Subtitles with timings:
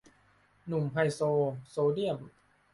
[0.67, 1.21] หนุ่มไฮโซ
[1.69, 2.17] โซเดียม